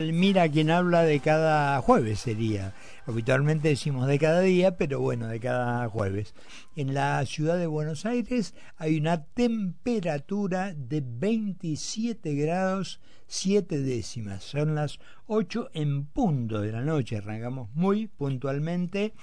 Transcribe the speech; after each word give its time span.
Mira 0.00 0.48
quien 0.48 0.70
habla 0.70 1.02
de 1.02 1.18
cada 1.18 1.82
jueves 1.82 2.20
sería. 2.20 2.72
Habitualmente 3.04 3.66
decimos 3.66 4.06
de 4.06 4.20
cada 4.20 4.42
día, 4.42 4.76
pero 4.76 5.00
bueno, 5.00 5.26
de 5.26 5.40
cada 5.40 5.88
jueves. 5.88 6.36
En 6.76 6.94
la 6.94 7.26
ciudad 7.26 7.58
de 7.58 7.66
Buenos 7.66 8.06
Aires 8.06 8.54
hay 8.76 8.96
una 8.96 9.24
temperatura 9.24 10.72
de 10.72 11.02
27 11.04 12.32
grados 12.36 13.00
7 13.26 13.80
décimas. 13.80 14.44
Son 14.44 14.76
las 14.76 15.00
8 15.26 15.70
en 15.74 16.04
punto 16.04 16.60
de 16.60 16.70
la 16.70 16.82
noche. 16.82 17.16
Arrancamos 17.16 17.68
muy 17.74 18.06
puntualmente. 18.06 19.14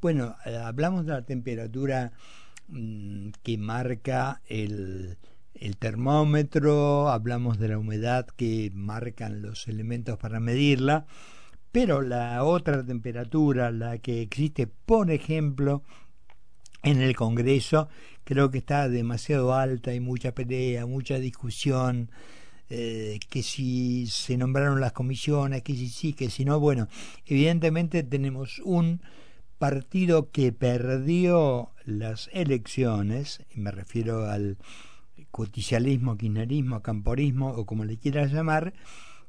Bueno, 0.00 0.34
eh, 0.44 0.56
hablamos 0.56 1.06
de 1.06 1.12
la 1.12 1.22
temperatura 1.22 2.10
mmm, 2.66 3.28
que 3.44 3.58
marca 3.58 4.42
el 4.48 5.18
el 5.60 5.76
termómetro, 5.76 7.08
hablamos 7.08 7.58
de 7.58 7.68
la 7.68 7.78
humedad 7.78 8.26
que 8.26 8.70
marcan 8.74 9.42
los 9.42 9.68
elementos 9.68 10.18
para 10.18 10.40
medirla, 10.40 11.06
pero 11.72 12.02
la 12.02 12.42
otra 12.44 12.84
temperatura, 12.84 13.70
la 13.70 13.98
que 13.98 14.22
existe, 14.22 14.66
por 14.66 15.10
ejemplo, 15.10 15.82
en 16.82 17.02
el 17.02 17.16
Congreso, 17.16 17.88
creo 18.24 18.50
que 18.50 18.58
está 18.58 18.88
demasiado 18.88 19.54
alta, 19.54 19.90
hay 19.90 20.00
mucha 20.00 20.32
pelea, 20.32 20.86
mucha 20.86 21.18
discusión, 21.18 22.10
eh, 22.68 23.18
que 23.28 23.42
si 23.42 24.06
se 24.08 24.36
nombraron 24.36 24.80
las 24.80 24.92
comisiones, 24.92 25.62
que 25.62 25.74
si 25.74 25.88
sí, 25.88 26.12
que 26.12 26.30
si 26.30 26.44
no, 26.44 26.58
bueno, 26.58 26.88
evidentemente 27.26 28.02
tenemos 28.02 28.60
un 28.60 29.00
partido 29.58 30.30
que 30.30 30.52
perdió 30.52 31.70
las 31.84 32.28
elecciones, 32.32 33.42
me 33.54 33.70
refiero 33.70 34.28
al 34.28 34.58
justicialismo, 35.36 36.16
kirchnerismo, 36.16 36.80
camporismo 36.80 37.50
o 37.50 37.66
como 37.66 37.84
le 37.84 37.98
quieras 37.98 38.32
llamar, 38.32 38.72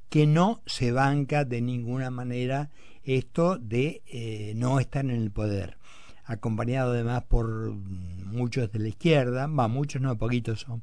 que 0.09 0.25
no 0.25 0.61
se 0.65 0.93
banca 0.93 1.43
de 1.43 1.61
ninguna 1.61 2.09
manera 2.11 2.69
esto 3.03 3.57
de 3.57 4.03
eh, 4.07 4.53
no 4.55 4.79
estar 4.79 5.03
en 5.03 5.11
el 5.11 5.31
poder, 5.31 5.77
acompañado 6.23 6.91
además 6.93 7.23
por 7.23 7.73
muchos 7.73 8.71
de 8.71 8.79
la 8.79 8.87
izquierda, 8.87 9.47
va, 9.47 9.67
muchos 9.67 10.01
no, 10.01 10.17
poquitos 10.17 10.61
son, 10.61 10.81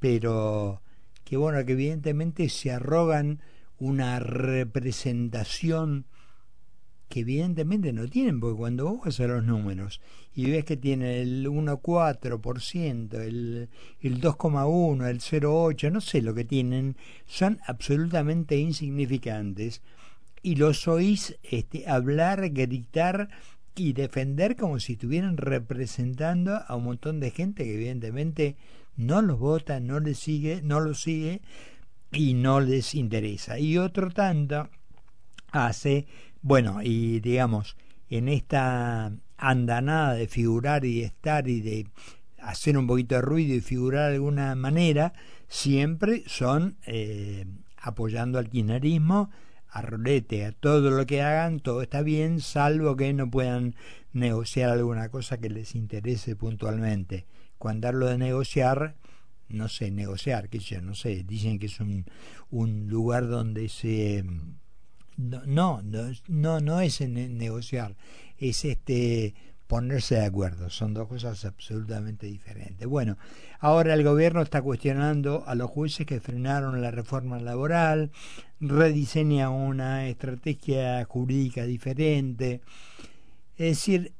pero 0.00 0.82
que 1.22 1.36
bueno, 1.36 1.64
que 1.64 1.72
evidentemente 1.72 2.48
se 2.48 2.72
arrogan 2.72 3.40
una 3.78 4.18
representación 4.18 6.06
que 7.08 7.20
evidentemente 7.20 7.92
no 7.92 8.08
tienen, 8.08 8.40
porque 8.40 8.58
cuando 8.58 8.86
vos 8.86 9.04
vas 9.04 9.20
a 9.20 9.28
los 9.28 9.44
números 9.44 10.00
y 10.38 10.52
ves 10.52 10.64
que 10.64 10.76
tiene 10.76 11.20
el 11.20 11.48
1,4%, 11.48 13.14
el, 13.14 13.68
el 14.00 14.20
2,1%, 14.20 15.08
el 15.08 15.18
0,8%, 15.18 15.90
no 15.90 16.00
sé 16.00 16.22
lo 16.22 16.32
que 16.32 16.44
tienen, 16.44 16.94
son 17.26 17.58
absolutamente 17.66 18.56
insignificantes 18.56 19.82
y 20.40 20.54
los 20.54 20.86
oís 20.86 21.36
este, 21.42 21.88
hablar, 21.88 22.50
gritar 22.50 23.30
y 23.74 23.94
defender 23.94 24.54
como 24.54 24.78
si 24.78 24.92
estuvieran 24.92 25.38
representando 25.38 26.60
a 26.68 26.76
un 26.76 26.84
montón 26.84 27.18
de 27.18 27.32
gente 27.32 27.64
que 27.64 27.74
evidentemente 27.74 28.54
no 28.96 29.22
los 29.22 29.40
vota, 29.40 29.80
no 29.80 29.98
les 29.98 30.20
sigue, 30.20 30.62
no 30.62 30.78
los 30.78 31.00
sigue 31.00 31.40
y 32.12 32.34
no 32.34 32.60
les 32.60 32.94
interesa. 32.94 33.58
Y 33.58 33.76
otro 33.76 34.12
tanto 34.12 34.68
hace 35.50 36.06
bueno, 36.42 36.80
y 36.80 37.18
digamos, 37.18 37.76
en 38.08 38.28
esta 38.28 39.10
andanada 39.38 40.14
de 40.14 40.28
figurar 40.28 40.84
y 40.84 41.02
estar 41.02 41.48
y 41.48 41.60
de 41.60 41.86
hacer 42.40 42.76
un 42.76 42.86
poquito 42.86 43.14
de 43.14 43.22
ruido 43.22 43.54
y 43.54 43.60
figurar 43.60 44.10
de 44.10 44.16
alguna 44.16 44.54
manera, 44.54 45.12
siempre 45.48 46.24
son 46.26 46.76
eh, 46.86 47.46
apoyando 47.76 48.38
al 48.38 48.50
kirchnerismo, 48.50 49.30
a 49.70 49.82
rolete, 49.82 50.44
a 50.44 50.52
todo 50.52 50.90
lo 50.90 51.06
que 51.06 51.22
hagan, 51.22 51.60
todo 51.60 51.82
está 51.82 52.02
bien, 52.02 52.40
salvo 52.40 52.96
que 52.96 53.12
no 53.12 53.30
puedan 53.30 53.74
negociar 54.12 54.70
alguna 54.70 55.08
cosa 55.10 55.38
que 55.38 55.50
les 55.50 55.74
interese 55.74 56.36
puntualmente. 56.36 57.26
Cuando 57.58 57.88
hablo 57.88 58.06
de 58.06 58.18
negociar, 58.18 58.96
no 59.48 59.68
sé, 59.68 59.90
negociar, 59.90 60.48
que 60.48 60.58
yo 60.58 60.80
no 60.80 60.94
sé, 60.94 61.22
dicen 61.24 61.58
que 61.58 61.66
es 61.66 61.80
un, 61.80 62.06
un 62.50 62.88
lugar 62.88 63.28
donde 63.28 63.68
se 63.68 64.24
no, 65.18 65.82
no, 65.82 65.82
no, 66.28 66.60
no 66.60 66.80
es 66.80 67.00
negociar, 67.00 67.96
es 68.38 68.64
este 68.64 69.34
ponerse 69.66 70.16
de 70.16 70.24
acuerdo. 70.24 70.70
Son 70.70 70.94
dos 70.94 71.08
cosas 71.08 71.44
absolutamente 71.44 72.26
diferentes. 72.26 72.86
Bueno, 72.86 73.18
ahora 73.60 73.94
el 73.94 74.02
gobierno 74.02 74.40
está 74.42 74.62
cuestionando 74.62 75.44
a 75.46 75.54
los 75.54 75.70
jueces 75.70 76.06
que 76.06 76.20
frenaron 76.20 76.80
la 76.80 76.90
reforma 76.90 77.38
laboral, 77.38 78.10
rediseña 78.60 79.50
una 79.50 80.08
estrategia 80.08 81.04
jurídica 81.04 81.64
diferente. 81.64 82.62
Es 83.56 83.76
decir, 83.76 84.14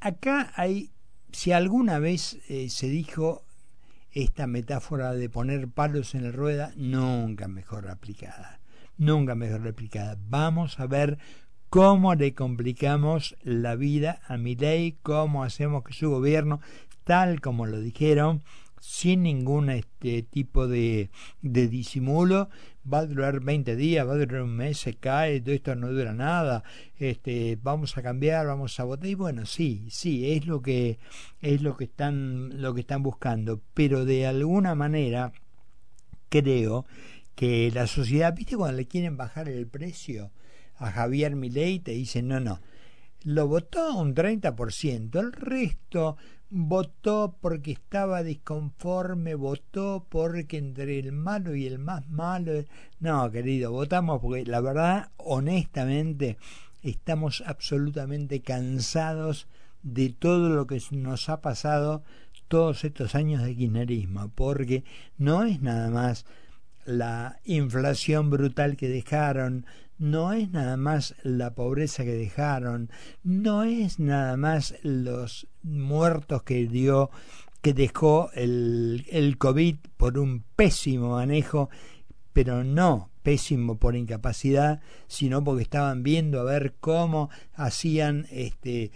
acá 0.00 0.52
hay, 0.54 0.92
si 1.32 1.52
alguna 1.52 1.98
vez 1.98 2.38
eh, 2.48 2.70
se 2.70 2.88
dijo 2.88 3.44
esta 4.12 4.46
metáfora 4.46 5.12
de 5.12 5.28
poner 5.28 5.68
palos 5.68 6.14
en 6.14 6.24
la 6.24 6.32
rueda, 6.32 6.72
nunca 6.76 7.48
mejor 7.48 7.90
aplicada 7.90 8.58
nunca 8.98 9.34
mejor 9.34 9.62
replicada. 9.62 10.18
Vamos 10.28 10.78
a 10.78 10.86
ver 10.86 11.18
cómo 11.70 12.14
le 12.14 12.34
complicamos 12.34 13.36
la 13.42 13.76
vida 13.76 14.20
a 14.26 14.38
mi 14.38 14.56
ley, 14.56 14.96
cómo 15.02 15.44
hacemos 15.44 15.84
que 15.84 15.92
su 15.92 16.10
gobierno, 16.10 16.60
tal 17.04 17.40
como 17.40 17.66
lo 17.66 17.80
dijeron, 17.80 18.42
sin 18.80 19.24
ningún 19.24 19.70
este 19.70 20.22
tipo 20.22 20.66
de, 20.66 21.10
de 21.42 21.68
disimulo, 21.68 22.48
va 22.90 23.00
a 23.00 23.06
durar 23.06 23.40
20 23.40 23.76
días, 23.76 24.06
va 24.06 24.12
a 24.12 24.18
durar 24.18 24.42
un 24.42 24.56
mes, 24.56 24.78
se 24.78 24.94
cae, 24.94 25.40
todo 25.40 25.54
esto 25.54 25.74
no 25.74 25.92
dura 25.92 26.14
nada, 26.14 26.62
este, 26.96 27.58
vamos 27.60 27.98
a 27.98 28.02
cambiar, 28.02 28.46
vamos 28.46 28.78
a 28.80 28.84
votar, 28.84 29.06
y 29.06 29.14
bueno, 29.14 29.44
sí, 29.44 29.86
sí, 29.90 30.32
es 30.32 30.46
lo 30.46 30.62
que, 30.62 30.98
es 31.40 31.60
lo 31.60 31.76
que 31.76 31.84
están, 31.84 32.62
lo 32.62 32.72
que 32.72 32.80
están 32.80 33.02
buscando, 33.02 33.60
pero 33.74 34.04
de 34.04 34.26
alguna 34.26 34.74
manera 34.74 35.32
creo 36.30 36.86
que 37.34 37.70
la 37.72 37.86
sociedad, 37.86 38.34
¿viste 38.34 38.56
cuando 38.56 38.76
le 38.76 38.86
quieren 38.86 39.16
bajar 39.16 39.48
el 39.48 39.66
precio 39.66 40.30
a 40.78 40.90
Javier 40.90 41.36
Milei? 41.36 41.80
Te 41.80 41.92
dicen, 41.92 42.28
no, 42.28 42.40
no, 42.40 42.60
lo 43.24 43.48
votó 43.48 43.96
un 43.96 44.14
30%, 44.14 45.18
el 45.18 45.32
resto 45.32 46.16
votó 46.50 47.36
porque 47.40 47.72
estaba 47.72 48.22
disconforme, 48.22 49.34
votó 49.34 50.06
porque 50.08 50.58
entre 50.58 50.98
el 50.98 51.12
malo 51.12 51.54
y 51.54 51.66
el 51.66 51.78
más 51.78 52.08
malo. 52.08 52.52
No, 53.00 53.30
querido, 53.30 53.72
votamos 53.72 54.20
porque 54.20 54.44
la 54.46 54.60
verdad, 54.60 55.10
honestamente, 55.16 56.38
estamos 56.82 57.42
absolutamente 57.46 58.40
cansados 58.40 59.46
de 59.82 60.10
todo 60.10 60.48
lo 60.50 60.66
que 60.66 60.80
nos 60.90 61.28
ha 61.28 61.40
pasado 61.40 62.02
todos 62.48 62.84
estos 62.84 63.14
años 63.14 63.42
de 63.42 63.54
kirchnerismo, 63.54 64.30
porque 64.34 64.84
no 65.18 65.44
es 65.44 65.60
nada 65.60 65.90
más 65.90 66.24
la 66.86 67.38
inflación 67.44 68.30
brutal 68.30 68.76
que 68.76 68.88
dejaron, 68.88 69.66
no 69.98 70.32
es 70.32 70.50
nada 70.50 70.76
más 70.76 71.14
la 71.22 71.54
pobreza 71.54 72.04
que 72.04 72.14
dejaron, 72.14 72.90
no 73.22 73.64
es 73.64 73.98
nada 73.98 74.36
más 74.36 74.74
los 74.82 75.48
muertos 75.62 76.42
que 76.42 76.66
dio, 76.66 77.10
que 77.60 77.74
dejó 77.74 78.30
el, 78.34 79.06
el 79.10 79.38
COVID 79.38 79.76
por 79.96 80.18
un 80.18 80.44
pésimo 80.56 81.10
manejo, 81.10 81.68
pero 82.32 82.64
no 82.64 83.10
pésimo 83.22 83.78
por 83.78 83.96
incapacidad, 83.96 84.80
sino 85.06 85.42
porque 85.42 85.62
estaban 85.62 86.02
viendo 86.02 86.40
a 86.40 86.44
ver 86.44 86.74
cómo 86.80 87.30
hacían 87.54 88.26
este 88.30 88.92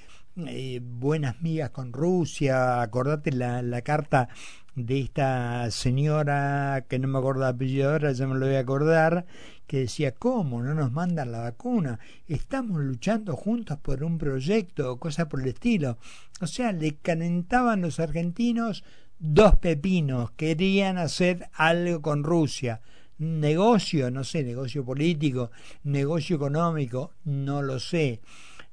eh, 0.46 0.80
buenas 0.82 1.42
migas 1.42 1.70
con 1.70 1.92
Rusia, 1.92 2.80
acordate 2.80 3.32
la, 3.32 3.60
la 3.60 3.82
carta 3.82 4.30
de 4.74 5.00
esta 5.00 5.70
señora 5.70 6.84
que 6.88 6.98
no 6.98 7.08
me 7.08 7.18
acuerdo 7.18 7.42
de 7.42 7.48
apellido 7.48 7.90
ahora, 7.90 8.12
ya 8.12 8.26
me 8.26 8.38
lo 8.38 8.46
voy 8.46 8.56
a 8.56 8.60
acordar, 8.60 9.26
que 9.66 9.80
decía, 9.80 10.12
¿cómo? 10.12 10.62
¿No 10.62 10.74
nos 10.74 10.92
mandan 10.92 11.32
la 11.32 11.40
vacuna? 11.40 11.98
Estamos 12.26 12.80
luchando 12.80 13.36
juntos 13.36 13.78
por 13.78 14.02
un 14.02 14.18
proyecto 14.18 14.92
o 14.92 14.98
cosa 14.98 15.28
por 15.28 15.40
el 15.40 15.48
estilo. 15.48 15.98
O 16.40 16.46
sea, 16.46 16.72
le 16.72 16.96
calentaban 16.96 17.82
los 17.82 18.00
argentinos 18.00 18.84
dos 19.18 19.56
pepinos, 19.56 20.32
querían 20.32 20.98
hacer 20.98 21.48
algo 21.52 22.02
con 22.02 22.24
Rusia. 22.24 22.80
Negocio, 23.18 24.10
no 24.10 24.24
sé, 24.24 24.42
negocio 24.42 24.84
político, 24.84 25.50
negocio 25.84 26.36
económico, 26.36 27.12
no 27.24 27.62
lo 27.62 27.78
sé. 27.78 28.20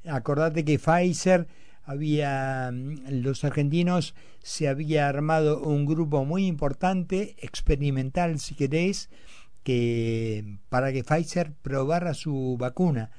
Acordate 0.06 0.66
que 0.66 0.80
Pfizer 0.80 1.48
había 1.90 2.70
mm, 2.72 3.22
los 3.24 3.44
argentinos 3.44 4.14
se 4.44 4.68
había 4.68 5.10
armado 5.10 5.60
un 5.62 5.88
grupo 5.88 6.24
muy 6.24 6.46
importante 6.46 7.36
experimental 7.40 8.40
si 8.40 8.54
queréis 8.54 9.10
que 9.64 10.60
para 10.70 10.94
que 10.94 11.04
Pfizer 11.04 11.52
probara 11.62 12.14
su 12.14 12.58
vacuna. 12.60 13.10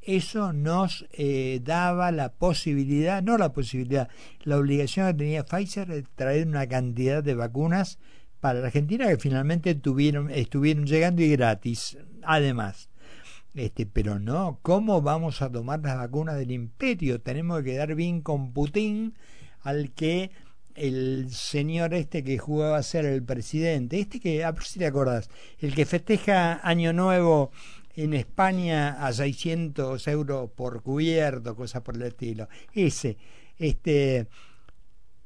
Eso 0.00 0.52
nos 0.52 1.06
eh, 1.12 1.60
daba 1.62 2.12
la 2.12 2.32
posibilidad 2.32 3.20
no 3.20 3.36
la 3.36 3.52
posibilidad 3.52 4.08
la 4.44 4.58
obligación 4.58 5.08
que 5.08 5.14
tenía 5.14 5.44
Pfizer 5.44 5.88
de 5.88 6.02
traer 6.14 6.46
una 6.46 6.68
cantidad 6.68 7.24
de 7.24 7.34
vacunas 7.34 7.98
para 8.38 8.60
la 8.60 8.66
Argentina 8.66 9.08
que 9.08 9.18
finalmente 9.18 9.74
tuvieron 9.74 10.30
estuvieron 10.30 10.86
llegando 10.86 11.20
y 11.22 11.30
gratis. 11.30 11.98
Además 12.22 12.89
Este, 13.54 13.84
pero 13.84 14.18
no, 14.18 14.60
¿cómo 14.62 15.02
vamos 15.02 15.42
a 15.42 15.50
tomar 15.50 15.80
las 15.80 15.96
vacunas 15.96 16.36
del 16.36 16.52
imperio? 16.52 17.20
Tenemos 17.20 17.58
que 17.58 17.72
quedar 17.72 17.94
bien 17.94 18.20
con 18.22 18.52
Putin, 18.52 19.14
al 19.62 19.92
que 19.92 20.30
el 20.76 21.30
señor 21.32 21.94
este 21.94 22.22
que 22.22 22.38
jugaba 22.38 22.78
a 22.78 22.82
ser 22.82 23.04
el 23.04 23.24
presidente, 23.24 23.98
este 23.98 24.20
que, 24.20 24.44
a 24.44 24.52
ver 24.52 24.62
si 24.62 24.78
te 24.78 24.86
acordás, 24.86 25.28
el 25.58 25.74
que 25.74 25.84
festeja 25.84 26.60
Año 26.62 26.92
Nuevo 26.92 27.50
en 27.96 28.14
España 28.14 29.04
a 29.04 29.12
600 29.12 30.06
euros 30.08 30.50
por 30.52 30.82
cubierto, 30.82 31.56
cosas 31.56 31.82
por 31.82 31.96
el 31.96 32.02
estilo. 32.02 32.48
Ese, 32.72 33.18
este, 33.58 34.28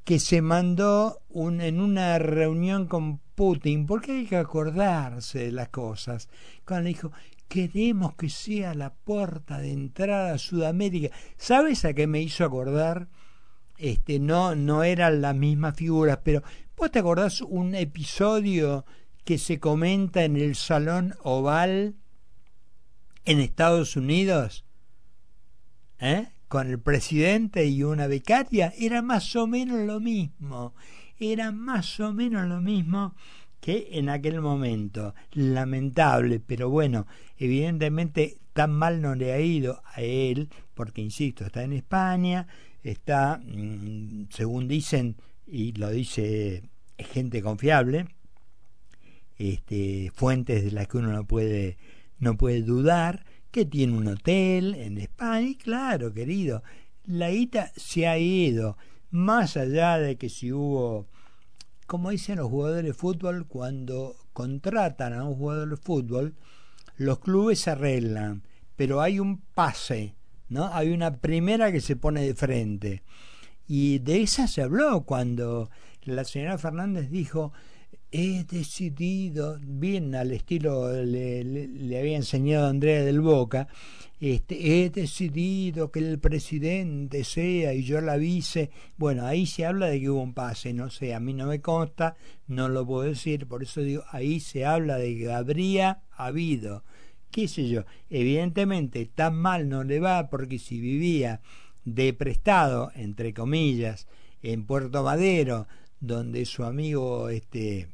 que 0.03 0.19
se 0.19 0.41
mandó 0.41 1.21
en 1.33 1.79
una 1.79 2.19
reunión 2.19 2.87
con 2.87 3.19
Putin, 3.35 3.85
porque 3.85 4.11
hay 4.13 4.25
que 4.25 4.37
acordarse 4.37 5.39
de 5.39 5.51
las 5.51 5.69
cosas, 5.69 6.29
cuando 6.65 6.87
dijo, 6.87 7.11
queremos 7.47 8.15
que 8.15 8.29
sea 8.29 8.73
la 8.73 8.93
puerta 8.93 9.59
de 9.59 9.71
entrada 9.71 10.33
a 10.33 10.37
Sudamérica. 10.37 11.15
¿Sabes 11.37 11.85
a 11.85 11.93
qué 11.93 12.07
me 12.07 12.21
hizo 12.21 12.43
acordar? 12.43 13.07
Este, 13.77 14.19
no, 14.19 14.55
no 14.55 14.83
eran 14.83 15.21
las 15.21 15.35
mismas 15.35 15.75
figuras, 15.75 16.19
pero 16.23 16.43
¿vos 16.77 16.91
te 16.91 16.99
acordás 16.99 17.41
un 17.41 17.75
episodio 17.75 18.85
que 19.23 19.37
se 19.37 19.59
comenta 19.59 20.23
en 20.23 20.37
el 20.37 20.55
Salón 20.55 21.15
Oval 21.23 21.95
en 23.25 23.39
Estados 23.39 23.95
Unidos? 23.95 24.65
¿Eh? 25.99 26.29
Con 26.47 26.69
el 26.69 26.79
presidente 26.79 27.65
y 27.65 27.83
una 27.83 28.07
becaria, 28.07 28.73
era 28.77 29.01
más 29.01 29.35
o 29.35 29.47
menos 29.47 29.79
lo 29.79 29.99
mismo. 29.99 30.73
Era 31.17 31.51
más 31.51 31.99
o 31.99 32.13
menos 32.13 32.47
lo 32.47 32.61
mismo 32.61 33.15
que 33.59 33.89
en 33.91 34.09
aquel 34.09 34.41
momento. 34.41 35.13
Lamentable, 35.33 36.39
pero 36.39 36.69
bueno, 36.69 37.07
evidentemente 37.37 38.37
tan 38.53 38.71
mal 38.71 39.01
no 39.01 39.15
le 39.15 39.33
ha 39.33 39.39
ido 39.41 39.81
a 39.85 40.01
él, 40.01 40.49
porque 40.73 41.01
insisto, 41.01 41.45
está 41.45 41.63
en 41.63 41.73
España, 41.73 42.47
está, 42.83 43.41
mm, 43.43 44.27
según 44.29 44.69
dicen, 44.69 45.17
y 45.45 45.73
lo 45.73 45.89
dice 45.89 46.63
gente 46.97 47.41
confiable, 47.41 48.07
este, 49.37 50.09
fuentes 50.15 50.63
de 50.63 50.71
las 50.71 50.87
que 50.87 50.97
uno 50.97 51.11
no 51.11 51.25
puede, 51.25 51.77
no 52.17 52.37
puede 52.37 52.61
dudar, 52.61 53.25
que 53.51 53.65
tiene 53.65 53.97
un 53.97 54.07
hotel 54.07 54.75
en 54.75 54.99
España, 54.99 55.47
y 55.49 55.55
claro, 55.55 56.13
querido, 56.13 56.63
la 57.03 57.31
guita 57.31 57.71
se 57.75 58.07
ha 58.07 58.17
ido, 58.17 58.77
más 59.11 59.57
allá 59.57 59.97
de 59.97 60.15
que 60.15 60.29
si 60.29 60.53
hubo 60.53 61.07
como 61.85 62.09
dicen 62.09 62.37
los 62.37 62.49
jugadores 62.49 62.85
de 62.85 62.93
fútbol, 62.93 63.45
cuando 63.47 64.15
contratan 64.33 65.13
a 65.13 65.23
un 65.23 65.35
jugador 65.35 65.69
de 65.69 65.77
fútbol, 65.77 66.35
los 66.97 67.19
clubes 67.19 67.59
se 67.59 67.71
arreglan, 67.71 68.43
pero 68.75 69.01
hay 69.01 69.19
un 69.19 69.41
pase, 69.53 70.15
¿no? 70.49 70.73
Hay 70.73 70.91
una 70.91 71.17
primera 71.17 71.71
que 71.71 71.81
se 71.81 71.95
pone 71.95 72.21
de 72.21 72.35
frente. 72.35 73.03
Y 73.67 73.99
de 73.99 74.21
esa 74.21 74.47
se 74.47 74.61
habló 74.61 75.01
cuando 75.05 75.69
la 76.03 76.23
señora 76.23 76.57
Fernández 76.57 77.09
dijo, 77.09 77.51
he 78.11 78.43
decidido, 78.45 79.59
bien 79.61 80.15
al 80.15 80.31
estilo 80.31 80.91
le, 81.03 81.43
le, 81.43 81.99
había 81.99 82.15
enseñado 82.15 82.67
Andrea 82.67 83.03
del 83.03 83.21
Boca, 83.21 83.67
este, 84.19 84.85
he 84.85 84.89
decidido 84.89 85.91
que 85.91 85.99
el 85.99 86.19
presidente 86.19 87.23
sea 87.23 87.73
y 87.73 87.83
yo 87.83 87.99
la 88.01 88.17
vice. 88.17 88.71
Bueno, 88.97 89.25
ahí 89.25 89.45
se 89.45 89.65
habla 89.65 89.87
de 89.87 89.99
que 89.99 90.09
hubo 90.09 90.21
un 90.21 90.33
pase, 90.33 90.73
no 90.73 90.89
sé, 90.89 91.13
a 91.13 91.19
mí 91.19 91.33
no 91.33 91.47
me 91.47 91.61
consta, 91.61 92.15
no 92.47 92.69
lo 92.69 92.85
puedo 92.85 93.03
decir, 93.09 93.47
por 93.47 93.63
eso 93.63 93.81
digo, 93.81 94.03
ahí 94.11 94.39
se 94.39 94.65
habla 94.65 94.97
de 94.97 95.17
que 95.17 95.31
habría 95.31 96.01
habido, 96.15 96.83
qué 97.31 97.47
sé 97.47 97.67
yo, 97.67 97.83
evidentemente 98.09 99.05
tan 99.05 99.35
mal 99.35 99.67
no 99.67 99.83
le 99.83 99.99
va 99.99 100.29
porque 100.29 100.59
si 100.59 100.79
vivía 100.79 101.41
de 101.83 102.13
prestado, 102.13 102.91
entre 102.95 103.33
comillas, 103.33 104.07
en 104.41 104.65
Puerto 104.65 105.03
Madero, 105.03 105.67
donde 105.99 106.45
su 106.45 106.63
amigo 106.63 107.29
este 107.29 107.87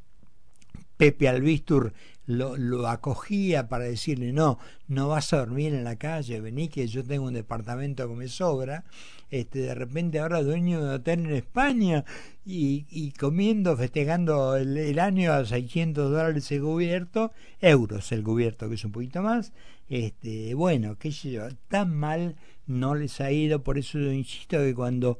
Pepe 0.98 1.28
Albistur 1.28 1.94
lo, 2.32 2.58
lo, 2.58 2.88
acogía 2.88 3.68
para 3.68 3.86
decirle 3.86 4.34
no, 4.34 4.58
no 4.88 5.08
vas 5.08 5.34
a 5.34 5.38
dormir 5.38 5.74
en 5.74 5.84
la 5.84 5.96
calle, 5.96 6.42
vení 6.42 6.68
que 6.68 6.88
yo 6.88 7.04
tengo 7.04 7.26
un 7.26 7.34
departamento 7.34 8.08
que 8.08 8.16
me 8.16 8.28
sobra, 8.28 8.84
este, 9.30 9.60
de 9.60 9.76
repente 9.76 10.20
ahora 10.20 10.44
dueño 10.44 10.84
de 10.84 10.96
hotel 10.96 11.26
en 11.26 11.34
España 11.34 12.06
y, 12.46 12.86
y 12.90 13.12
comiendo, 13.12 13.78
festejando 13.78 14.56
el, 14.56 15.00
año 15.00 15.34
a 15.34 15.46
600 15.46 16.12
dólares 16.12 16.52
el 16.52 16.62
cubierto, 16.62 17.32
euros 17.62 18.12
el 18.12 18.24
cubierto 18.24 18.68
que 18.68 18.76
es 18.76 18.86
un 18.86 18.92
poquito 18.92 19.22
más, 19.22 19.54
este, 19.90 20.54
bueno, 20.54 20.98
qué 20.98 21.12
sé 21.12 21.32
yo, 21.32 21.44
tan 21.68 21.96
mal 21.96 22.36
no 22.66 22.96
les 22.96 23.20
ha 23.22 23.32
ido, 23.32 23.64
por 23.64 23.78
eso 23.78 24.00
yo 24.00 24.12
insisto 24.12 24.58
que 24.58 24.74
cuando 24.74 25.20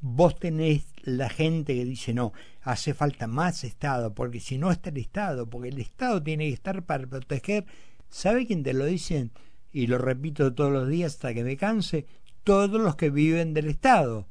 vos 0.00 0.38
tenés 0.38 0.86
la 1.02 1.28
gente 1.28 1.74
que 1.74 1.84
dice 1.84 2.14
no, 2.14 2.32
hace 2.62 2.94
falta 2.94 3.26
más 3.26 3.64
Estado, 3.64 4.14
porque 4.14 4.40
si 4.40 4.58
no 4.58 4.70
está 4.70 4.90
el 4.90 4.98
Estado, 4.98 5.48
porque 5.48 5.68
el 5.68 5.78
Estado 5.80 6.22
tiene 6.22 6.48
que 6.48 6.54
estar 6.54 6.82
para 6.84 7.06
proteger, 7.06 7.66
¿sabe 8.08 8.46
quién 8.46 8.62
te 8.62 8.74
lo 8.74 8.84
dicen? 8.84 9.32
Y 9.72 9.86
lo 9.86 9.98
repito 9.98 10.54
todos 10.54 10.72
los 10.72 10.88
días 10.88 11.14
hasta 11.14 11.34
que 11.34 11.44
me 11.44 11.56
canse, 11.56 12.06
todos 12.44 12.80
los 12.80 12.96
que 12.96 13.10
viven 13.10 13.54
del 13.54 13.68
Estado. 13.68 14.26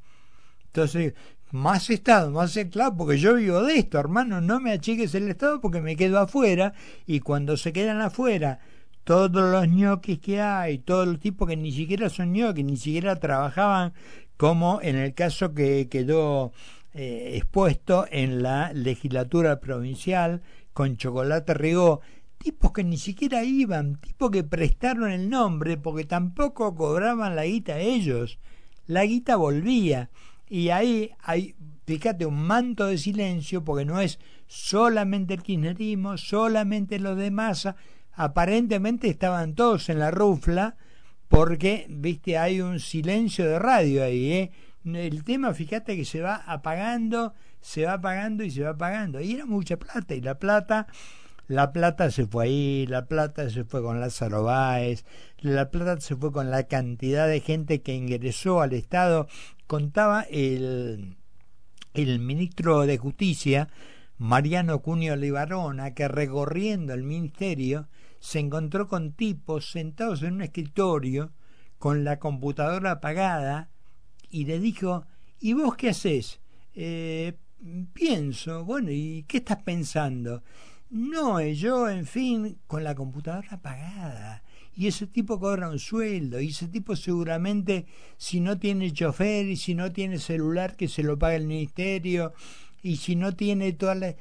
Entonces, 0.67 1.13
más 1.51 1.89
Estado, 1.89 2.31
más 2.31 2.55
Estado, 2.57 2.95
porque 2.95 3.17
yo 3.17 3.35
vivo 3.35 3.61
de 3.63 3.77
esto, 3.77 3.99
hermano, 3.99 4.41
no 4.41 4.59
me 4.59 4.71
achiques 4.71 5.15
el 5.15 5.29
Estado 5.29 5.61
porque 5.61 5.81
me 5.81 5.95
quedo 5.95 6.19
afuera 6.19 6.73
y 7.05 7.19
cuando 7.19 7.57
se 7.57 7.71
quedan 7.73 8.01
afuera 8.01 8.59
todos 9.03 9.31
los 9.31 9.69
ñoquis 9.69 10.19
que 10.19 10.41
hay, 10.41 10.79
todos 10.79 11.07
los 11.07 11.19
tipos 11.19 11.47
que 11.47 11.55
ni 11.55 11.71
siquiera 11.71 12.09
son 12.09 12.33
ñoquis, 12.33 12.65
ni 12.65 12.75
siquiera 12.75 13.15
trabajaban 13.15 13.93
como 14.37 14.79
en 14.81 14.95
el 14.95 15.13
caso 15.13 15.53
que 15.53 15.89
quedó 15.89 16.53
eh, 16.93 17.33
expuesto 17.35 18.05
en 18.09 18.41
la 18.41 18.71
legislatura 18.73 19.59
provincial 19.59 20.41
con 20.73 20.97
Chocolate 20.97 21.53
Rigó, 21.53 22.01
tipos 22.37 22.71
que 22.71 22.83
ni 22.83 22.97
siquiera 22.97 23.43
iban, 23.43 23.97
tipos 23.97 24.31
que 24.31 24.43
prestaron 24.43 25.11
el 25.11 25.29
nombre 25.29 25.77
porque 25.77 26.05
tampoco 26.05 26.75
cobraban 26.75 27.35
la 27.35 27.45
guita 27.45 27.79
ellos, 27.79 28.39
la 28.85 29.03
guita 29.05 29.35
volvía. 29.35 30.09
Y 30.49 30.69
ahí 30.69 31.11
hay, 31.19 31.55
fíjate, 31.85 32.25
un 32.25 32.41
manto 32.41 32.85
de 32.85 32.97
silencio 32.97 33.63
porque 33.63 33.85
no 33.85 33.99
es 33.99 34.19
solamente 34.45 35.33
el 35.33 35.43
kirchnerismo, 35.43 36.17
solamente 36.17 36.99
los 36.99 37.17
de 37.17 37.31
masa, 37.31 37.75
aparentemente 38.13 39.09
estaban 39.09 39.55
todos 39.55 39.89
en 39.89 39.99
la 39.99 40.11
rufla, 40.11 40.77
porque, 41.27 41.85
viste, 41.89 42.37
hay 42.37 42.61
un 42.61 42.79
silencio 42.79 43.45
de 43.45 43.59
radio 43.59 44.03
ahí, 44.03 44.31
¿eh? 44.31 44.51
El 44.85 45.23
tema, 45.23 45.53
fíjate 45.53 45.97
que 45.97 46.05
se 46.05 46.21
va 46.21 46.35
apagando, 46.45 47.33
se 47.59 47.85
va 47.85 47.93
apagando 47.93 48.43
y 48.43 48.51
se 48.51 48.63
va 48.63 48.69
apagando. 48.69 49.19
Y 49.19 49.33
era 49.33 49.45
mucha 49.45 49.77
plata, 49.77 50.15
y 50.15 50.21
la 50.21 50.39
plata, 50.39 50.87
la 51.47 51.73
plata 51.73 52.09
se 52.11 52.25
fue 52.25 52.45
ahí, 52.45 52.85
la 52.87 53.05
plata 53.05 53.49
se 53.49 53.65
fue 53.65 53.81
con 53.81 53.99
Lázaro 53.99 54.43
Báez, 54.43 55.05
la 55.39 55.69
plata 55.69 55.99
se 55.99 56.15
fue 56.15 56.31
con 56.31 56.49
la 56.49 56.63
cantidad 56.63 57.27
de 57.27 57.41
gente 57.41 57.81
que 57.81 57.93
ingresó 57.93 58.61
al 58.61 58.73
Estado. 58.73 59.27
Contaba 59.65 60.21
el, 60.29 61.17
el 61.93 62.19
ministro 62.19 62.85
de 62.85 62.97
Justicia, 62.97 63.67
Mariano 64.17 64.81
Cunio 64.81 65.17
Libarona, 65.17 65.93
que 65.93 66.07
recorriendo 66.07 66.93
el 66.93 67.03
ministerio, 67.03 67.87
se 68.19 68.39
encontró 68.39 68.87
con 68.87 69.13
tipos 69.13 69.71
sentados 69.71 70.23
en 70.23 70.35
un 70.35 70.41
escritorio 70.41 71.31
con 71.77 72.03
la 72.03 72.19
computadora 72.19 72.91
apagada 72.91 73.69
y 74.29 74.45
le 74.45 74.59
dijo, 74.59 75.05
¿y 75.39 75.53
vos 75.53 75.75
qué 75.75 75.89
haces? 75.89 76.39
Eh, 76.73 77.33
pienso, 77.93 78.65
bueno, 78.65 78.91
¿y 78.91 79.25
qué 79.27 79.37
estás 79.37 79.63
pensando? 79.63 80.43
No, 80.89 81.39
eh, 81.39 81.53
yo, 81.53 81.89
en 81.89 82.05
fin, 82.05 82.59
con 82.67 82.83
la 82.83 82.95
computadora 82.95 83.49
apagada. 83.51 84.43
Y 84.75 84.87
ese 84.87 85.07
tipo 85.07 85.39
cobra 85.39 85.69
un 85.69 85.79
sueldo, 85.79 86.39
y 86.39 86.49
ese 86.49 86.67
tipo 86.67 86.95
seguramente, 86.95 87.87
si 88.17 88.39
no 88.39 88.59
tiene 88.59 88.93
chofer 88.93 89.47
y 89.47 89.57
si 89.57 89.73
no 89.73 89.91
tiene 89.91 90.19
celular, 90.19 90.75
que 90.75 90.87
se 90.87 91.01
lo 91.03 91.17
paga 91.17 91.35
el 91.35 91.47
ministerio, 91.47 92.33
y 92.83 92.97
si 92.97 93.15
no 93.15 93.35
tiene 93.35 93.73
toda 93.73 93.95
la 93.95 94.15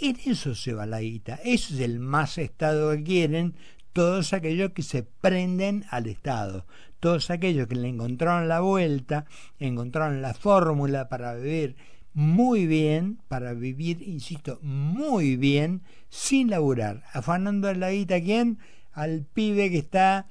en 0.00 0.18
eso 0.24 0.54
se 0.54 0.72
va 0.72 0.86
la 0.86 1.00
guita. 1.00 1.40
Eso 1.44 1.74
es 1.74 1.80
el 1.80 1.98
más 2.00 2.38
Estado 2.38 2.90
que 2.92 3.02
quieren 3.02 3.54
todos 3.92 4.32
aquellos 4.32 4.72
que 4.72 4.82
se 4.82 5.02
prenden 5.02 5.84
al 5.90 6.06
Estado. 6.06 6.66
Todos 7.00 7.30
aquellos 7.30 7.66
que 7.66 7.76
le 7.76 7.88
encontraron 7.88 8.48
la 8.48 8.60
vuelta, 8.60 9.26
encontraron 9.58 10.22
la 10.22 10.34
fórmula 10.34 11.08
para 11.08 11.34
vivir 11.34 11.76
muy 12.12 12.66
bien, 12.66 13.20
para 13.28 13.52
vivir, 13.52 14.02
insisto, 14.02 14.58
muy 14.62 15.36
bien, 15.36 15.82
sin 16.08 16.48
laburar. 16.48 17.04
Afanando 17.12 17.72
la 17.74 17.90
guita 17.90 18.16
a 18.16 18.20
quién? 18.22 18.58
Al 18.92 19.24
pibe 19.24 19.70
que 19.70 19.78
está 19.78 20.26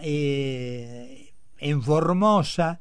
eh, 0.00 1.32
en 1.58 1.82
Formosa, 1.82 2.80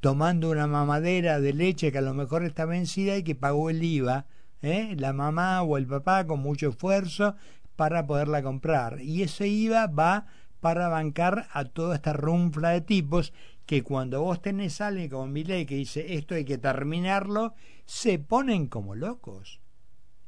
tomando 0.00 0.50
una 0.50 0.66
mamadera 0.66 1.40
de 1.40 1.52
leche 1.52 1.92
que 1.92 1.98
a 1.98 2.02
lo 2.02 2.14
mejor 2.14 2.44
está 2.44 2.64
vencida 2.64 3.16
y 3.16 3.22
que 3.22 3.36
pagó 3.36 3.70
el 3.70 3.82
IVA 3.82 4.26
¿eh? 4.62 4.94
la 4.98 5.12
mamá 5.12 5.62
o 5.62 5.76
el 5.76 5.86
papá 5.86 6.26
con 6.26 6.40
mucho 6.40 6.70
esfuerzo 6.70 7.36
para 7.76 8.06
poderla 8.06 8.42
comprar. 8.42 9.00
Y 9.00 9.22
ese 9.22 9.48
IVA 9.48 9.86
va 9.86 10.26
para 10.60 10.88
bancar 10.88 11.48
a 11.52 11.64
toda 11.64 11.96
esta 11.96 12.12
runfla 12.12 12.70
de 12.70 12.82
tipos 12.82 13.32
que 13.66 13.82
cuando 13.82 14.22
vos 14.22 14.42
tenés 14.42 14.80
a 14.80 14.88
alguien 14.88 15.08
como 15.08 15.26
Milei 15.26 15.64
que 15.64 15.76
dice 15.76 16.14
esto 16.14 16.34
hay 16.34 16.44
que 16.44 16.58
terminarlo, 16.58 17.54
se 17.86 18.18
ponen 18.18 18.66
como 18.66 18.94
locos. 18.94 19.60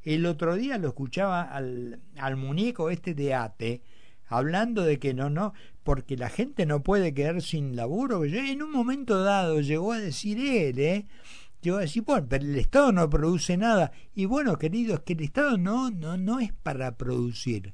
El 0.01 0.25
otro 0.25 0.55
día 0.55 0.77
lo 0.77 0.89
escuchaba 0.89 1.41
al, 1.41 2.01
al 2.17 2.35
muñeco 2.35 2.89
este 2.89 3.13
de 3.13 3.33
Ate, 3.33 3.81
hablando 4.27 4.83
de 4.83 4.99
que 4.99 5.13
no, 5.13 5.29
no, 5.29 5.53
porque 5.83 6.17
la 6.17 6.29
gente 6.29 6.65
no 6.65 6.83
puede 6.83 7.13
quedar 7.13 7.41
sin 7.41 7.75
laburo. 7.75 8.25
En 8.25 8.63
un 8.63 8.71
momento 8.71 9.21
dado 9.23 9.61
llegó 9.61 9.93
a 9.93 9.99
decir 9.99 10.39
él, 10.39 10.79
¿eh? 10.79 11.05
Llegó 11.63 11.77
a 11.77 11.81
decir, 11.81 12.03
bueno, 12.03 12.27
pero 12.29 12.43
el 12.43 12.57
Estado 12.57 12.91
no 12.91 13.09
produce 13.09 13.55
nada. 13.55 13.93
Y 14.13 14.25
bueno, 14.25 14.57
queridos, 14.57 14.99
que 14.99 15.13
el 15.13 15.21
Estado 15.21 15.57
no, 15.57 15.89
no, 15.91 16.17
no 16.17 16.41
es 16.41 16.51
para 16.51 16.97
producir. 16.97 17.73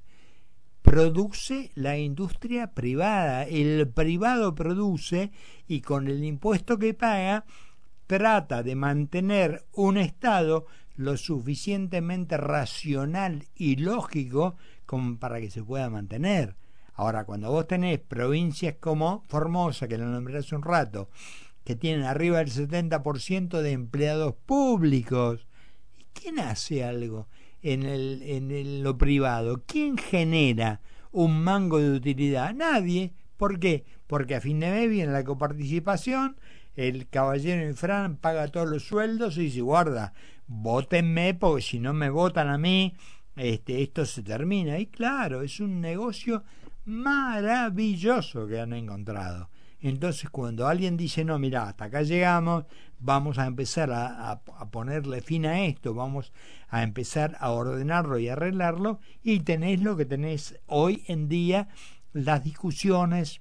Produce 0.84 1.72
la 1.74 1.98
industria 1.98 2.76
privada. 2.76 3.46
El 3.46 3.90
privado 3.90 4.54
produce 4.54 5.32
y 5.68 5.82
con 5.82 6.08
el 6.08 6.24
impuesto 6.24 6.78
que 6.78 6.94
paga 6.94 7.46
trata 8.06 8.62
de 8.62 8.76
mantener 8.76 9.66
un 9.74 9.98
Estado 9.98 10.68
lo 10.96 11.18
suficientemente 11.18 12.38
racional 12.38 13.46
y 13.56 13.78
lógico 13.78 14.56
como 14.86 15.18
para 15.18 15.40
que 15.40 15.50
se 15.50 15.64
pueda 15.64 15.90
mantener. 15.90 16.56
Ahora, 16.94 17.24
cuando 17.24 17.50
vos 17.50 17.66
tenés 17.66 17.98
provincias 18.00 18.76
como 18.80 19.24
Formosa, 19.30 19.88
que 19.88 19.98
lo 19.98 20.06
nombré 20.06 20.38
hace 20.38 20.56
un 20.56 20.62
rato, 20.62 21.10
que 21.64 21.76
tienen 21.76 22.06
arriba 22.06 22.40
del 22.40 22.52
70% 22.52 23.62
de 23.62 23.72
empleados 23.72 24.36
públicos, 24.46 25.48
¿quién 26.14 26.40
hace 26.40 26.84
algo 26.84 27.28
en, 27.62 27.84
el, 27.84 28.22
en 28.24 28.84
lo 28.84 28.98
privado? 28.98 29.64
¿Quién 29.66 29.98
genera 29.98 30.82
un 31.12 31.44
mango 31.44 31.80
de 31.80 31.92
utilidad? 31.92 32.54
Nadie. 32.54 33.14
¿Por 33.38 33.60
qué? 33.60 33.86
Porque 34.08 34.36
a 34.36 34.42
fin 34.42 34.60
de 34.60 34.72
mes 34.72 34.90
viene 34.90 35.14
la 35.14 35.24
coparticipación, 35.24 36.38
el 36.76 37.08
caballero 37.08 37.76
Fran 37.76 38.18
paga 38.18 38.48
todos 38.48 38.70
los 38.70 38.84
sueldos 38.84 39.38
y 39.38 39.44
dice, 39.44 39.62
guarda, 39.62 40.14
votenme 40.48 41.34
porque 41.34 41.62
si 41.62 41.80
no 41.80 41.94
me 41.94 42.10
votan 42.10 42.48
a 42.50 42.58
mí, 42.58 42.96
este, 43.36 43.82
esto 43.82 44.06
se 44.06 44.24
termina. 44.24 44.80
Y 44.80 44.88
claro, 44.88 45.42
es 45.42 45.60
un 45.60 45.80
negocio 45.80 46.44
maravilloso 46.86 48.48
que 48.48 48.60
han 48.60 48.74
encontrado. 48.74 49.50
Entonces, 49.82 50.30
cuando 50.30 50.68
alguien 50.68 50.98
dice, 50.98 51.24
no, 51.24 51.40
mira, 51.40 51.64
hasta 51.64 51.86
acá 51.86 52.02
llegamos, 52.02 52.66
vamos 53.00 53.38
a 53.38 53.46
empezar 53.46 53.92
a, 53.94 54.42
ponerle 54.72 55.22
fin 55.22 55.46
a 55.46 55.66
esto, 55.66 55.94
vamos 55.94 56.34
a 56.68 56.84
empezar 56.84 57.38
a 57.40 57.52
ordenarlo 57.52 58.20
y 58.20 58.28
arreglarlo, 58.28 59.00
y 59.24 59.40
tenés 59.40 59.82
lo 59.82 59.96
que 59.96 60.06
tenés 60.06 60.60
hoy 60.68 61.04
en 61.08 61.30
día, 61.30 61.70
las 62.12 62.44
discusiones 62.44 63.40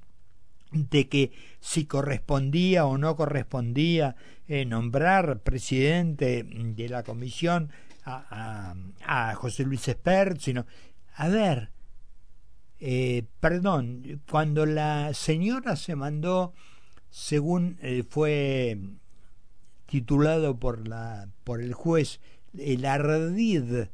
de 0.71 1.09
que 1.09 1.33
si 1.61 1.87
correspondía 1.87 2.85
o 2.85 2.99
no 2.99 3.17
correspondía 3.17 4.17
eh, 4.47 4.65
nombrar 4.65 5.41
presidente 5.41 6.45
de 6.45 6.89
la 6.89 7.03
comisión 7.03 7.73
a, 8.05 8.75
a 9.05 9.35
José 9.35 9.65
Luis 9.65 9.89
Espert, 9.89 10.41
sino, 10.41 10.67
a 11.15 11.29
ver, 11.29 11.71
eh, 12.81 13.25
perdón, 13.41 14.23
cuando 14.31 14.65
la 14.67 15.13
señora 15.15 15.77
se 15.77 15.97
mandó, 15.97 16.53
según 17.11 17.79
eh, 17.83 18.05
fue 18.09 18.79
titulado 19.87 20.59
por, 20.59 20.87
la, 20.87 21.29
por 21.45 21.61
el 21.61 21.75
juez, 21.75 22.21
el 22.57 22.85
ardid 22.85 23.89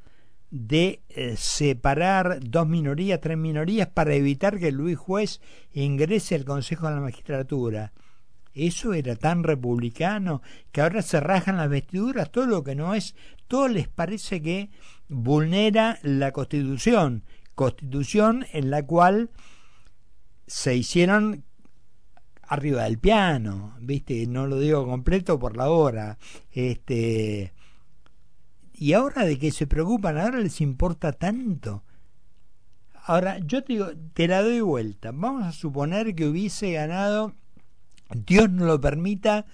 de 0.50 1.02
eh, 1.08 1.34
separar 1.36 2.38
dos 2.40 2.68
minorías, 2.68 3.20
tres 3.20 3.38
minorías 3.38 3.88
para 3.88 4.14
evitar 4.14 4.58
que 4.58 4.70
Luis 4.70 4.96
Juez 4.96 5.40
ingrese 5.72 6.34
al 6.34 6.44
Consejo 6.44 6.86
de 6.88 6.94
la 6.94 7.00
Magistratura. 7.00 7.92
Eso 8.52 8.94
era 8.94 9.16
tan 9.16 9.42
republicano 9.42 10.42
que 10.70 10.80
ahora 10.80 11.02
se 11.02 11.18
rajan 11.18 11.56
las 11.56 11.68
vestiduras, 11.68 12.30
todo 12.30 12.46
lo 12.46 12.62
que 12.62 12.76
no 12.76 12.94
es, 12.94 13.16
todo 13.48 13.66
les 13.66 13.88
parece 13.88 14.42
que 14.42 14.70
vulnera 15.08 15.98
la 16.02 16.30
Constitución 16.30 17.24
constitución 17.54 18.46
en 18.52 18.70
la 18.70 18.84
cual 18.84 19.30
se 20.46 20.76
hicieron 20.76 21.44
arriba 22.42 22.84
del 22.84 22.98
piano, 22.98 23.76
¿viste? 23.80 24.26
No 24.26 24.46
lo 24.46 24.58
digo 24.58 24.86
completo 24.86 25.38
por 25.38 25.56
la 25.56 25.70
hora. 25.70 26.18
Este 26.52 27.52
y 28.76 28.92
ahora 28.92 29.24
de 29.24 29.38
que 29.38 29.52
se 29.52 29.66
preocupan, 29.66 30.18
ahora 30.18 30.40
les 30.40 30.60
importa 30.60 31.12
tanto. 31.12 31.84
Ahora, 33.06 33.38
yo 33.38 33.62
te 33.62 33.74
digo, 33.74 33.88
te 34.14 34.26
la 34.26 34.42
doy 34.42 34.60
vuelta. 34.60 35.12
Vamos 35.12 35.44
a 35.44 35.52
suponer 35.52 36.14
que 36.14 36.26
hubiese 36.26 36.72
ganado, 36.72 37.34
Dios 38.26 38.50
no 38.50 38.64
lo 38.64 38.80
permita, 38.80 39.46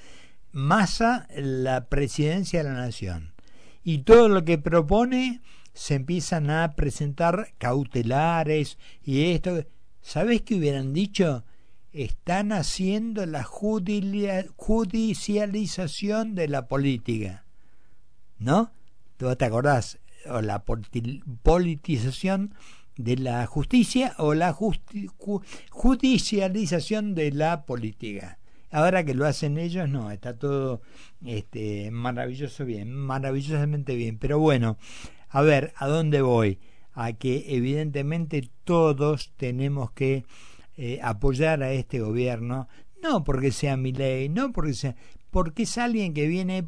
Massa 0.52 1.28
la 1.37 1.88
presidencia 1.88 2.64
de 2.64 2.71
la 2.71 2.75
nación. 2.75 3.35
Y 3.85 3.99
todo 3.99 4.28
lo 4.28 4.45
que 4.45 4.59
propone 4.59 5.42
se 5.73 5.95
empiezan 5.95 6.50
a 6.50 6.77
presentar 6.77 7.55
cautelares 7.59 8.79
y 9.03 9.33
esto. 9.33 9.65
¿Sabes 10.00 10.43
qué 10.43 10.57
hubieran 10.57 10.93
dicho? 10.93 11.45
Están 11.93 12.53
haciendo 12.53 13.27
la 13.27 13.43
judicialización 13.43 16.35
de 16.35 16.49
la 16.49 16.69
política. 16.69 17.45
¿No? 18.39 18.73
¿Tú 19.17 19.35
te 19.37 19.45
acordás? 19.45 19.99
O 20.27 20.41
la 20.41 20.65
politización 20.65 22.55
de 22.97 23.17
la 23.17 23.47
justicia 23.47 24.15
o 24.19 24.35
la 24.35 24.57
judicialización 25.71 27.15
de 27.15 27.33
la 27.33 27.65
política. 27.65 28.39
Ahora 28.71 29.05
que 29.05 29.15
lo 29.15 29.27
hacen 29.27 29.59
ellos, 29.59 29.89
no, 29.89 30.12
está 30.12 30.39
todo 30.39 30.81
este, 31.25 31.91
maravilloso 31.91 32.65
bien, 32.65 32.93
maravillosamente 32.93 33.97
bien. 33.97 34.19
Pero 34.19 34.39
bueno, 34.39 34.79
a 35.31 35.43
ver, 35.43 35.73
¿a 35.77 35.87
dónde 35.87 36.23
voy? 36.23 36.59
A 36.93 37.13
que 37.13 37.55
evidentemente 37.55 38.51
todos 38.65 39.33
tenemos 39.37 39.93
que 39.93 40.25
eh, 40.77 40.99
apoyar 41.03 41.63
a 41.63 41.73
este 41.73 42.01
gobierno, 42.01 42.69
no 43.03 43.25
porque 43.25 43.53
sea 43.53 43.77
mi 43.77 43.93
ley, 43.93 44.29
no 44.29 44.53
porque 44.53 44.75
sea, 44.75 44.97
porque 45.31 45.63
es 45.63 45.79
alguien 45.79 46.13
que 46.13 46.27
viene 46.27 46.67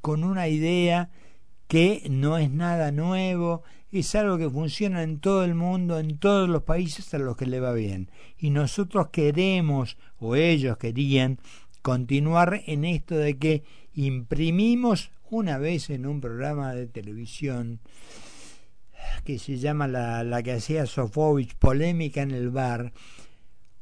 con 0.00 0.24
una 0.24 0.48
idea 0.48 1.10
que 1.68 2.02
no 2.10 2.36
es 2.36 2.50
nada 2.50 2.90
nuevo, 2.90 3.62
es 3.92 4.14
algo 4.14 4.38
que 4.38 4.50
funciona 4.50 5.02
en 5.02 5.20
todo 5.20 5.44
el 5.44 5.54
mundo, 5.54 5.98
en 5.98 6.18
todos 6.18 6.48
los 6.48 6.64
países 6.64 7.12
a 7.14 7.18
los 7.18 7.36
que 7.36 7.46
le 7.46 7.60
va 7.60 7.72
bien. 7.72 8.10
Y 8.38 8.50
nosotros 8.50 9.08
queremos, 9.10 9.96
o 10.18 10.34
ellos 10.34 10.76
querían, 10.78 11.38
continuar 11.82 12.62
en 12.66 12.84
esto 12.84 13.16
de 13.16 13.38
que 13.38 13.62
imprimimos 13.94 15.10
una 15.30 15.58
vez 15.58 15.90
en 15.90 16.06
un 16.06 16.20
programa 16.20 16.74
de 16.74 16.86
televisión 16.86 17.80
que 19.24 19.38
se 19.38 19.58
llama 19.58 19.88
la, 19.88 20.24
la 20.24 20.42
que 20.42 20.52
hacía 20.52 20.86
Sofovich, 20.86 21.54
Polémica 21.56 22.22
en 22.22 22.32
el 22.32 22.50
bar, 22.50 22.92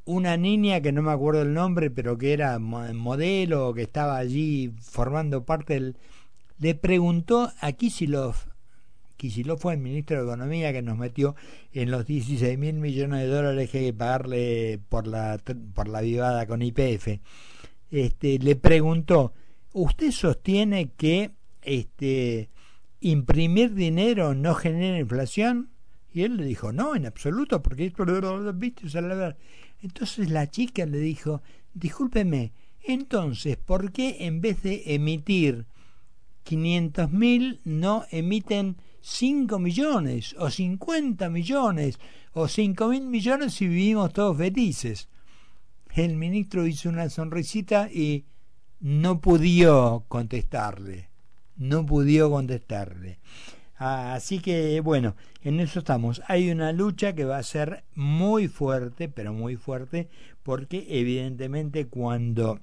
una 0.04 0.36
niña 0.36 0.80
que 0.80 0.92
no 0.92 1.02
me 1.02 1.12
acuerdo 1.12 1.42
el 1.42 1.52
nombre, 1.52 1.90
pero 1.90 2.16
que 2.16 2.32
era 2.32 2.58
modelo, 2.58 3.74
que 3.74 3.82
estaba 3.82 4.16
allí 4.16 4.72
formando 4.80 5.44
parte 5.44 5.74
del... 5.74 5.96
Le 6.58 6.74
preguntó 6.74 7.52
a 7.60 7.72
Kisilov, 7.72 8.34
Kisilov 9.18 9.58
fue 9.58 9.74
el 9.74 9.80
ministro 9.80 10.16
de 10.16 10.22
Economía 10.22 10.72
que 10.72 10.80
nos 10.80 10.96
metió 10.96 11.34
en 11.72 11.90
los 11.90 12.06
16 12.06 12.56
mil 12.56 12.74
millones 12.74 13.20
de 13.20 13.26
dólares 13.26 13.68
que 13.68 13.78
hay 13.78 13.84
que 13.86 13.92
pagarle 13.92 14.80
por 14.88 15.06
la, 15.06 15.38
por 15.74 15.88
la 15.88 16.00
vivada 16.00 16.46
con 16.46 16.62
IPF. 16.62 17.20
Este, 17.90 18.38
le 18.38 18.56
preguntó, 18.56 19.32
¿usted 19.72 20.10
sostiene 20.12 20.90
que 20.96 21.32
este, 21.68 22.50
imprimir 23.00 23.74
dinero 23.74 24.34
no 24.34 24.54
genera 24.54 24.98
inflación? 24.98 25.70
Y 26.12 26.22
él 26.22 26.36
le 26.36 26.44
dijo, 26.46 26.72
no, 26.72 26.96
en 26.96 27.06
absoluto, 27.06 27.62
porque 27.62 27.92
entonces 29.82 30.30
la 30.30 30.50
chica 30.50 30.86
le 30.86 30.98
dijo, 30.98 31.42
discúlpeme, 31.74 32.52
entonces, 32.82 33.56
¿por 33.56 33.92
qué 33.92 34.16
en 34.20 34.40
vez 34.40 34.62
de 34.62 34.82
emitir 34.94 35.66
500 36.44 37.10
mil 37.12 37.60
no 37.64 38.06
emiten 38.10 38.76
5 39.02 39.58
millones 39.58 40.34
o 40.38 40.50
50 40.50 41.28
millones 41.28 41.98
o 42.32 42.48
5 42.48 42.88
mil 42.88 43.06
millones 43.06 43.60
y 43.60 43.68
vivimos 43.68 44.12
todos 44.12 44.38
felices? 44.38 45.08
El 45.94 46.16
ministro 46.16 46.66
hizo 46.66 46.88
una 46.88 47.10
sonrisita 47.10 47.90
y 47.92 48.24
no 48.80 49.20
pudo 49.20 50.04
contestarle 50.08 51.08
no 51.58 51.84
pudo 51.84 52.30
contestarle. 52.30 53.18
así 53.76 54.38
que 54.38 54.80
bueno, 54.80 55.14
en 55.42 55.60
eso 55.60 55.80
estamos. 55.80 56.22
Hay 56.26 56.50
una 56.50 56.72
lucha 56.72 57.14
que 57.14 57.24
va 57.24 57.38
a 57.38 57.42
ser 57.42 57.84
muy 57.94 58.48
fuerte, 58.48 59.08
pero 59.08 59.32
muy 59.32 59.56
fuerte, 59.56 60.08
porque 60.42 60.86
evidentemente 60.88 61.86
cuando 61.86 62.60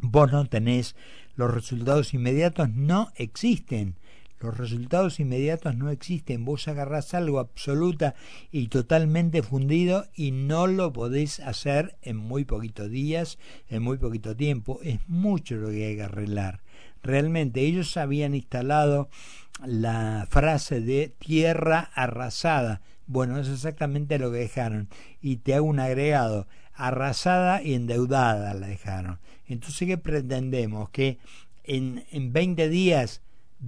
vos 0.00 0.32
no 0.32 0.44
tenés 0.46 0.96
los 1.36 1.52
resultados 1.52 2.14
inmediatos, 2.14 2.70
no 2.70 3.10
existen. 3.16 3.96
Los 4.40 4.58
resultados 4.58 5.20
inmediatos 5.20 5.76
no 5.76 5.90
existen. 5.90 6.44
Vos 6.44 6.68
agarrás 6.68 7.14
algo 7.14 7.38
absoluta 7.38 8.14
y 8.52 8.68
totalmente 8.68 9.42
fundido 9.42 10.06
y 10.14 10.32
no 10.32 10.66
lo 10.66 10.92
podés 10.92 11.40
hacer 11.40 11.96
en 12.02 12.16
muy 12.16 12.44
poquitos 12.44 12.90
días, 12.90 13.38
en 13.68 13.82
muy 13.82 13.96
poquito 13.98 14.36
tiempo. 14.36 14.80
Es 14.82 14.98
mucho 15.08 15.56
lo 15.56 15.70
que 15.70 15.86
hay 15.86 15.96
que 15.96 16.02
arreglar. 16.02 16.60
Realmente 17.02 17.60
ellos 17.60 17.96
habían 17.96 18.34
instalado 18.34 19.08
la 19.64 20.26
frase 20.30 20.80
de 20.80 21.14
tierra 21.18 21.90
arrasada. 21.94 22.80
Bueno, 23.06 23.38
es 23.38 23.48
exactamente 23.48 24.18
lo 24.18 24.32
que 24.32 24.38
dejaron. 24.38 24.88
Y 25.20 25.36
te 25.36 25.54
hago 25.54 25.66
un 25.66 25.80
agregado. 25.80 26.46
Arrasada 26.74 27.62
y 27.62 27.74
endeudada 27.74 28.52
la 28.54 28.66
dejaron. 28.66 29.20
Entonces, 29.46 29.86
¿qué 29.86 29.96
pretendemos? 29.96 30.90
Que 30.90 31.18
en, 31.62 32.04
en 32.10 32.32
20 32.32 32.68
días 32.68 33.22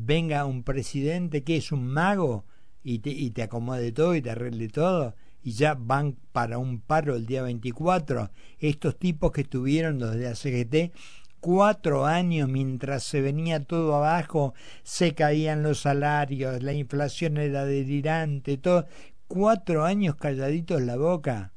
venga 0.05 0.45
un 0.45 0.63
presidente 0.63 1.43
que 1.43 1.57
es 1.57 1.73
un 1.73 1.87
mago 1.87 2.45
y 2.83 2.99
te, 3.01 3.11
y 3.11 3.31
te 3.31 3.43
acomode 3.43 3.93
todo 3.93 4.15
y 4.15 4.23
te 4.23 4.31
arregle 4.31 4.69
todo 4.69 5.15
y 5.43 5.53
ya 5.53 5.75
van 5.75 6.17
para 6.33 6.59
un 6.59 6.81
paro 6.81 7.17
el 7.17 7.27
día 7.27 7.43
24 7.43 8.31
estos 8.59 8.99
tipos 8.99 9.33
que 9.33 9.43
estuvieron 9.43 9.99
desde 9.99 10.23
la 10.23 10.35
CGT 10.35 10.93
cuatro 11.41 12.07
años 12.07 12.49
mientras 12.49 13.05
se 13.05 13.21
venía 13.21 13.65
todo 13.65 13.95
abajo 13.95 14.55
se 14.83 15.15
caían 15.15 15.63
los 15.63 15.81
salarios 15.81 16.63
la 16.63 16.73
inflación 16.73 17.37
era 17.37 17.65
delirante 17.65 18.59
todo. 18.59 18.87
Cuatro 19.29 19.85
años 19.85 20.15
calladitos 20.15 20.81
la 20.83 20.97
boca. 20.97 21.53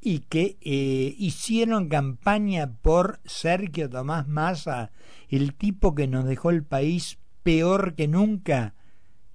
Y 0.00 0.20
que 0.20 0.58
eh, 0.60 1.14
hicieron 1.18 1.88
campaña 1.88 2.72
por 2.82 3.18
Sergio 3.24 3.90
Tomás 3.90 4.28
Massa, 4.28 4.92
el 5.28 5.54
tipo 5.54 5.96
que 5.96 6.06
nos 6.06 6.24
dejó 6.24 6.50
el 6.50 6.62
país 6.62 7.17
peor 7.42 7.94
que 7.94 8.08
nunca 8.08 8.74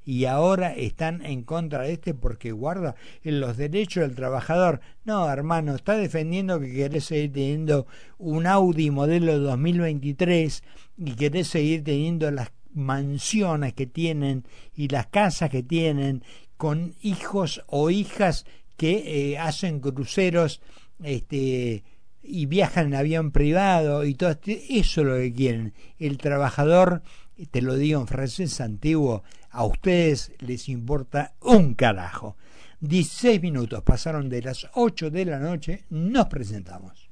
y 0.06 0.26
ahora 0.26 0.74
están 0.74 1.26
en 1.26 1.44
contra 1.44 1.84
de 1.84 1.94
este 1.94 2.14
porque 2.14 2.52
guarda 2.52 2.96
en 3.24 3.40
los 3.40 3.58
derechos 3.58 4.04
del 4.04 4.16
trabajador. 4.16 4.82
No, 5.06 5.30
hermano, 5.30 5.76
está 5.76 5.96
defendiendo 5.96 6.60
que 6.60 6.74
querés 6.74 7.06
seguir 7.06 7.32
teniendo 7.32 7.88
un 8.18 8.46
Audi 8.48 8.92
modelo 8.92 9.40
2023 9.40 10.64
y 10.98 11.12
querés 11.14 11.48
seguir 11.48 11.84
teniendo 11.84 12.30
las 12.32 12.52
mansiones 12.74 13.74
que 13.74 13.88
tienen 13.88 14.46
y 14.76 14.88
las 14.90 15.08
casas 15.08 15.50
que 15.50 15.64
tienen 15.64 16.24
con 16.58 16.96
hijos 17.02 17.64
o 17.68 17.90
hijas 17.90 18.46
que 18.78 19.32
eh, 19.32 19.38
hacen 19.38 19.80
cruceros 19.80 20.62
este 21.04 21.84
y 22.26 22.46
viajan 22.46 22.88
en 22.88 22.96
avión 22.96 23.32
privado 23.32 24.06
y 24.06 24.16
todo 24.16 24.32
este, 24.32 24.78
eso 24.78 25.02
es 25.02 25.08
lo 25.08 25.16
que 25.18 25.34
quieren. 25.34 25.74
El 26.00 26.18
trabajador 26.18 27.04
te 27.46 27.62
lo 27.62 27.76
digo 27.76 28.00
en 28.00 28.08
francés 28.08 28.62
antiguo, 28.62 29.24
a 29.50 29.66
ustedes 29.66 30.32
les 30.40 30.70
importa 30.70 31.36
un 31.42 31.74
carajo. 31.74 32.38
16 32.82 33.42
minutos 33.42 33.82
pasaron 33.84 34.30
de 34.30 34.42
las 34.42 34.68
8 34.74 35.10
de 35.10 35.26
la 35.26 35.40
noche, 35.40 35.86
nos 35.90 36.28
presentamos. 36.28 37.10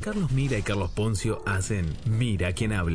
Carlos 0.00 0.32
Mira 0.32 0.58
y 0.58 0.62
Carlos 0.62 0.90
Poncio 0.90 1.42
hacen 1.46 1.86
Mira 2.04 2.52
quién 2.52 2.72
habla. 2.72 2.92